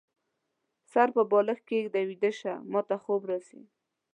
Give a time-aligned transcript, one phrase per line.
[0.91, 3.61] سر په بالښت کيږده، ويده شه، ماته خوب راځي